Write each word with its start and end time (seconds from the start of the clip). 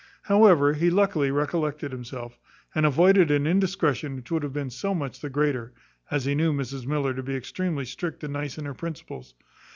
However, 0.23 0.73
he 0.73 0.89
luckily 0.89 1.29
recollected 1.29 1.91
himself, 1.91 2.39
and 2.73 2.87
avoided 2.87 3.29
an 3.29 3.45
indiscretion 3.45 4.15
which 4.15 4.31
would 4.31 4.41
have 4.41 4.51
been 4.51 4.71
so 4.71 4.95
much 4.95 5.19
the 5.19 5.29
greater, 5.29 5.75
as 6.09 6.25
he 6.25 6.33
knew 6.33 6.51
Mrs 6.51 6.87
Miller 6.87 7.13
to 7.13 7.21
be 7.21 7.35
extremely 7.35 7.85
strict 7.85 8.23
and 8.23 8.33
nice 8.33 8.57
in 8.57 8.65
her 8.65 8.73
principles. 8.73 9.35